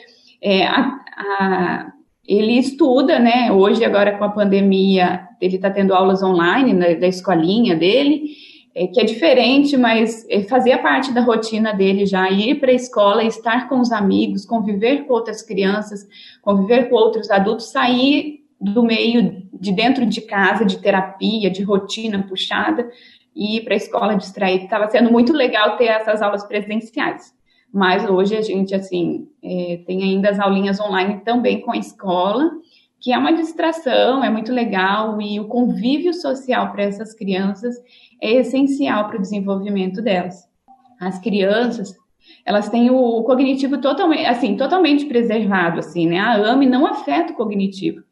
é, 0.42 0.66
a, 0.68 1.00
a, 1.18 1.92
ele 2.28 2.60
estuda, 2.60 3.18
né? 3.18 3.52
Hoje, 3.52 3.84
agora 3.84 4.18
com 4.18 4.24
a 4.24 4.30
pandemia, 4.30 5.28
ele 5.42 5.56
está 5.56 5.72
tendo 5.72 5.96
aulas 5.96 6.22
online 6.22 6.74
né, 6.74 6.94
da 6.94 7.08
escolinha 7.08 7.76
dele, 7.76 8.30
é, 8.76 8.88
que 8.88 9.00
é 9.00 9.04
diferente, 9.04 9.76
mas 9.76 10.26
é, 10.30 10.44
fazia 10.44 10.78
parte 10.78 11.12
da 11.12 11.22
rotina 11.22 11.74
dele 11.74 12.06
já 12.06 12.30
ir 12.30 12.60
para 12.60 12.72
a 12.72 12.76
escola, 12.76 13.24
estar 13.24 13.68
com 13.68 13.80
os 13.80 13.92
amigos, 13.92 14.46
conviver 14.46 15.06
com 15.06 15.14
outras 15.14 15.42
crianças, 15.42 16.08
conviver 16.42 16.90
com 16.90 16.96
outros 16.96 17.30
adultos, 17.32 17.72
sair 17.72 18.40
do 18.60 18.84
meio 18.84 19.44
de 19.54 19.72
dentro 19.72 20.06
de 20.06 20.22
casa, 20.22 20.66
de 20.66 20.80
terapia, 20.80 21.50
de 21.50 21.64
rotina 21.64 22.24
puxada, 22.28 22.90
e 23.36 23.58
ir 23.58 23.62
para 23.62 23.74
a 23.74 23.78
escola 23.78 24.16
distrair. 24.16 24.64
Estava 24.64 24.90
sendo 24.90 25.12
muito 25.12 25.34
legal 25.34 25.78
ter 25.78 25.86
essas 25.86 26.22
aulas 26.22 26.44
presenciais. 26.44 27.34
Mas 27.72 28.08
hoje 28.10 28.36
a 28.36 28.42
gente, 28.42 28.74
assim, 28.74 29.28
é, 29.44 29.82
tem 29.86 30.04
ainda 30.04 30.30
as 30.30 30.40
aulinhas 30.40 30.80
online 30.80 31.22
também 31.24 31.62
com 31.62 31.72
a 31.72 31.78
escola, 31.78 32.52
que 33.00 33.14
é 33.14 33.18
uma 33.18 33.32
distração, 33.32 34.24
é 34.24 34.30
muito 34.30 34.52
legal, 34.52 35.22
e 35.22 35.40
o 35.40 35.48
convívio 35.48 36.14
social 36.14 36.72
para 36.72 36.84
essas 36.84 37.14
crianças 37.14 37.76
é 38.22 38.34
essencial 38.34 39.08
para 39.08 39.18
o 39.18 39.22
desenvolvimento 39.22 40.02
delas. 40.02 40.48
As 41.00 41.18
crianças, 41.18 41.96
elas 42.46 42.70
têm 42.70 42.90
o 42.90 43.24
cognitivo 43.24 43.78
totalmente, 43.78 44.26
assim, 44.26 44.58
totalmente 44.58 45.06
preservado, 45.06 45.80
assim, 45.80 46.08
né? 46.08 46.20
A 46.20 46.36
AME 46.36 46.66
não 46.66 46.86
afeta 46.86 47.32
o 47.32 47.36
cognitivo. 47.36 48.04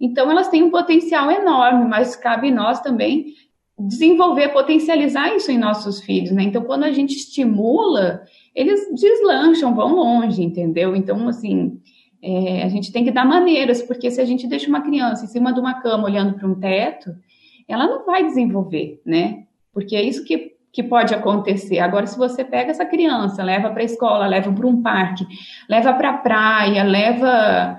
Então, 0.00 0.28
elas 0.28 0.48
têm 0.48 0.64
um 0.64 0.70
potencial 0.70 1.30
enorme, 1.30 1.88
mas 1.88 2.16
cabe 2.16 2.50
nós 2.50 2.80
também 2.80 3.34
desenvolver, 3.78 4.48
potencializar 4.48 5.34
isso 5.34 5.50
em 5.50 5.58
nossos 5.58 6.00
filhos, 6.00 6.32
né? 6.32 6.42
Então, 6.42 6.64
quando 6.64 6.82
a 6.82 6.90
gente 6.90 7.14
estimula, 7.14 8.22
eles 8.54 8.88
deslancham, 8.92 9.74
vão 9.74 9.94
longe, 9.94 10.42
entendeu? 10.42 10.96
Então, 10.96 11.28
assim, 11.28 11.80
é, 12.22 12.62
a 12.62 12.68
gente 12.68 12.92
tem 12.92 13.04
que 13.04 13.10
dar 13.10 13.24
maneiras, 13.24 13.82
porque 13.82 14.10
se 14.10 14.20
a 14.20 14.24
gente 14.24 14.46
deixa 14.46 14.68
uma 14.68 14.82
criança 14.82 15.24
em 15.24 15.28
cima 15.28 15.52
de 15.52 15.60
uma 15.60 15.80
cama 15.80 16.04
olhando 16.04 16.34
para 16.34 16.48
um 16.48 16.54
teto, 16.54 17.14
ela 17.68 17.86
não 17.86 18.06
vai 18.06 18.24
desenvolver, 18.24 19.00
né? 19.04 19.44
porque 19.72 19.96
é 19.96 20.02
isso 20.02 20.24
que, 20.24 20.52
que 20.72 20.82
pode 20.82 21.14
acontecer. 21.14 21.78
Agora, 21.78 22.06
se 22.06 22.18
você 22.18 22.44
pega 22.44 22.70
essa 22.70 22.84
criança, 22.84 23.42
leva 23.42 23.70
para 23.70 23.82
a 23.82 23.86
escola, 23.86 24.26
leva 24.26 24.52
para 24.52 24.66
um 24.66 24.82
parque, 24.82 25.26
leva 25.68 25.92
para 25.94 26.10
a 26.10 26.18
praia, 26.18 26.82
leva 26.82 27.78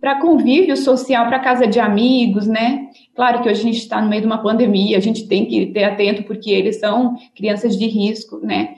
para 0.00 0.20
convívio 0.20 0.76
social, 0.76 1.26
para 1.26 1.38
casa 1.38 1.66
de 1.66 1.78
amigos, 1.78 2.46
né? 2.46 2.88
Claro 3.14 3.42
que 3.42 3.48
hoje 3.48 3.60
a 3.60 3.64
gente 3.64 3.78
está 3.78 4.00
no 4.00 4.08
meio 4.08 4.22
de 4.22 4.26
uma 4.26 4.42
pandemia, 4.42 4.96
a 4.96 5.00
gente 5.00 5.28
tem 5.28 5.46
que 5.46 5.66
ter 5.66 5.84
atento 5.84 6.24
porque 6.24 6.50
eles 6.50 6.80
são 6.80 7.14
crianças 7.34 7.78
de 7.78 7.86
risco, 7.86 8.40
né? 8.42 8.74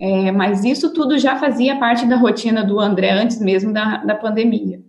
É, 0.00 0.30
mas 0.30 0.64
isso 0.64 0.92
tudo 0.92 1.18
já 1.18 1.36
fazia 1.36 1.76
parte 1.76 2.06
da 2.06 2.16
rotina 2.16 2.64
do 2.64 2.78
André 2.78 3.10
antes 3.10 3.40
mesmo 3.40 3.72
da, 3.72 3.98
da 3.98 4.14
pandemia. 4.14 4.80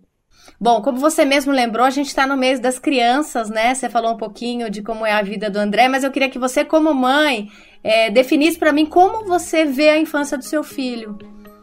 Bom, 0.60 0.82
como 0.82 0.98
você 0.98 1.24
mesmo 1.24 1.52
lembrou, 1.52 1.86
a 1.86 1.90
gente 1.90 2.08
está 2.08 2.26
no 2.26 2.36
mês 2.36 2.60
das 2.60 2.78
crianças, 2.78 3.48
né? 3.48 3.74
Você 3.74 3.88
falou 3.88 4.12
um 4.12 4.16
pouquinho 4.16 4.70
de 4.70 4.82
como 4.82 5.06
é 5.06 5.12
a 5.12 5.22
vida 5.22 5.48
do 5.48 5.58
André, 5.58 5.88
mas 5.88 6.04
eu 6.04 6.10
queria 6.10 6.28
que 6.28 6.38
você, 6.38 6.64
como 6.64 6.92
mãe, 6.94 7.48
é, 7.82 8.10
definisse 8.10 8.58
para 8.58 8.72
mim 8.72 8.84
como 8.84 9.24
você 9.26 9.64
vê 9.64 9.88
a 9.88 9.98
infância 9.98 10.36
do 10.36 10.44
seu 10.44 10.62
filho. 10.62 11.18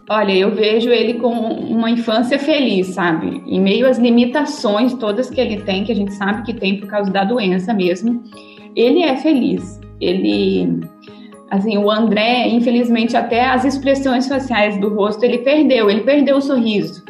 Olha, 0.10 0.32
eu 0.32 0.56
vejo 0.56 0.90
ele 0.90 1.16
com 1.16 1.32
uma 1.32 1.92
infância 1.92 2.40
feliz, 2.40 2.88
sabe? 2.88 3.44
Em 3.46 3.60
meio 3.60 3.88
às 3.88 3.98
limitações 3.98 4.94
todas 4.94 5.30
que 5.30 5.40
ele 5.40 5.62
tem, 5.62 5.84
que 5.84 5.92
a 5.92 5.96
gente 5.96 6.14
sabe 6.14 6.44
que 6.44 6.54
tem 6.54 6.80
por 6.80 6.88
causa 6.88 7.12
da 7.12 7.24
doença 7.24 7.74
mesmo, 7.74 8.24
ele 8.76 9.04
é 9.04 9.18
feliz. 9.18 9.80
Ele, 10.00 10.80
assim, 11.50 11.78
o 11.78 11.90
André, 11.90 12.48
infelizmente, 12.48 13.16
até 13.16 13.46
as 13.46 13.66
expressões 13.66 14.28
faciais 14.28 14.80
do 14.80 14.94
rosto 14.94 15.24
ele 15.24 15.40
perdeu, 15.40 15.90
ele 15.90 16.02
perdeu 16.02 16.38
o 16.38 16.42
sorriso 16.42 17.04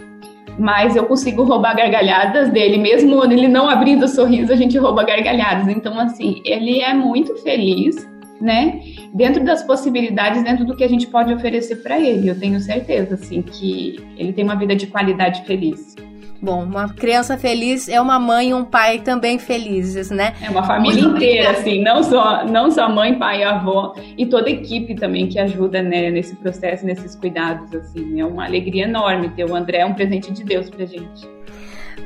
mas 0.58 0.96
eu 0.96 1.06
consigo 1.06 1.44
roubar 1.44 1.76
gargalhadas 1.76 2.50
dele, 2.50 2.78
mesmo 2.78 3.24
ele 3.24 3.48
não 3.48 3.70
abrindo 3.70 4.06
o 4.06 4.08
sorriso, 4.08 4.52
a 4.52 4.56
gente 4.56 4.78
rouba 4.78 5.04
gargalhadas. 5.04 5.68
Então, 5.68 6.00
assim, 6.00 6.42
ele 6.44 6.82
é 6.82 6.94
muito 6.94 7.36
feliz, 7.38 8.08
né? 8.42 8.80
Dentro 9.14 9.44
das 9.44 9.64
possibilidades, 9.64 10.44
dentro 10.44 10.66
do 10.66 10.76
que 10.76 10.84
a 10.84 10.90
gente 10.90 11.08
pode 11.08 11.34
oferecer 11.34 11.78
para 11.78 12.00
ele. 12.00 12.30
Eu 12.30 12.40
tenho 12.40 12.60
certeza, 12.60 13.16
assim, 13.16 13.42
que 13.42 14.00
ele 14.18 14.34
tem 14.34 14.44
uma 14.44 14.56
vida 14.56 14.76
de 14.76 14.88
qualidade 14.88 15.44
feliz. 15.46 15.96
Bom, 16.42 16.64
uma 16.64 16.90
criança 16.90 17.38
feliz 17.38 17.90
é 17.90 18.00
uma 18.00 18.20
mãe 18.20 18.50
e 18.50 18.54
um 18.54 18.64
pai 18.64 19.00
também 19.00 19.40
felizes, 19.40 20.12
né? 20.12 20.34
É 20.42 20.50
uma 20.50 20.64
família 20.64 21.02
Muito 21.02 21.18
inteira, 21.18 21.52
assim, 21.52 21.82
não 21.82 22.04
só, 22.04 22.46
não 22.46 22.70
só 22.70 22.88
mãe, 22.88 23.18
pai 23.18 23.42
e 23.42 23.44
avó, 23.44 23.96
e 24.18 24.26
toda 24.26 24.48
a 24.48 24.52
equipe 24.52 24.96
também 24.96 25.28
que 25.28 25.40
ajuda 25.40 25.82
né, 25.82 26.12
nesse 26.12 26.36
processo, 26.36 26.86
nesses 26.86 27.16
cuidados, 27.16 27.74
assim. 27.74 28.20
É 28.20 28.26
uma 28.26 28.46
alegria 28.46 28.84
enorme 28.84 29.30
ter 29.30 29.50
o 29.50 29.56
André, 29.56 29.80
é 29.80 29.86
um 29.86 29.94
presente 29.94 30.32
de 30.32 30.44
Deus 30.44 30.70
pra 30.70 30.86
gente. 30.86 31.28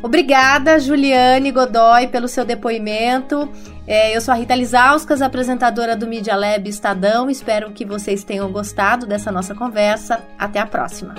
Obrigada, 0.04 0.80
Juliane 0.80 1.52
Godoy, 1.52 2.08
pelo 2.08 2.28
seu 2.28 2.44
depoimento. 2.44 3.48
É, 3.86 4.16
eu 4.16 4.22
sou 4.22 4.34
a 4.34 4.38
Rita 4.38 4.56
Lizauskas, 4.56 5.22
apresentadora 5.22 5.96
do 5.96 6.08
Media 6.08 6.36
Lab 6.36 6.68
Estadão. 6.68 7.30
Espero 7.30 7.72
que 7.72 7.86
vocês 7.86 8.24
tenham 8.24 8.52
gostado 8.52 9.06
dessa 9.06 9.32
nossa 9.32 9.54
conversa. 9.54 10.24
Até 10.40 10.60
a 10.60 10.66
próxima. 10.66 11.14